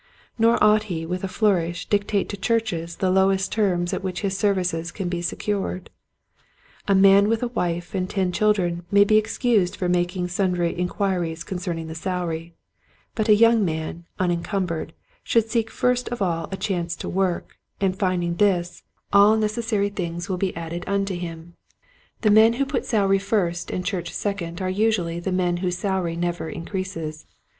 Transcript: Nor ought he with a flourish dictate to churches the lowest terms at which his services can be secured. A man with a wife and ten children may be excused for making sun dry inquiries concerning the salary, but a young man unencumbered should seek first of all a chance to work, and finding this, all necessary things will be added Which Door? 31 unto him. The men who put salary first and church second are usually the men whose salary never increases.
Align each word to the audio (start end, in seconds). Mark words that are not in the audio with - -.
Nor 0.39 0.57
ought 0.63 0.85
he 0.89 1.05
with 1.05 1.23
a 1.23 1.27
flourish 1.27 1.85
dictate 1.85 2.27
to 2.29 2.35
churches 2.35 2.95
the 2.95 3.11
lowest 3.11 3.51
terms 3.51 3.93
at 3.93 4.01
which 4.03 4.21
his 4.21 4.35
services 4.35 4.91
can 4.91 5.09
be 5.09 5.21
secured. 5.21 5.91
A 6.87 6.95
man 6.95 7.29
with 7.29 7.43
a 7.43 7.49
wife 7.49 7.93
and 7.93 8.09
ten 8.09 8.31
children 8.31 8.83
may 8.89 9.03
be 9.03 9.17
excused 9.17 9.75
for 9.75 9.87
making 9.87 10.27
sun 10.29 10.53
dry 10.53 10.69
inquiries 10.69 11.43
concerning 11.43 11.85
the 11.85 11.93
salary, 11.93 12.55
but 13.13 13.29
a 13.29 13.35
young 13.35 13.63
man 13.63 14.05
unencumbered 14.17 14.93
should 15.23 15.51
seek 15.51 15.69
first 15.69 16.09
of 16.09 16.19
all 16.19 16.49
a 16.51 16.57
chance 16.57 16.95
to 16.95 17.07
work, 17.07 17.59
and 17.79 17.99
finding 17.99 18.37
this, 18.37 18.81
all 19.13 19.37
necessary 19.37 19.89
things 19.89 20.27
will 20.27 20.35
be 20.37 20.47
added 20.57 20.77
Which 20.81 20.85
Door? 20.87 20.93
31 20.97 21.01
unto 21.01 21.15
him. 21.19 21.53
The 22.21 22.31
men 22.31 22.53
who 22.53 22.65
put 22.65 22.87
salary 22.87 23.19
first 23.19 23.69
and 23.69 23.85
church 23.85 24.09
second 24.11 24.63
are 24.63 24.67
usually 24.67 25.19
the 25.19 25.31
men 25.31 25.57
whose 25.57 25.77
salary 25.77 26.15
never 26.15 26.49
increases. 26.49 27.27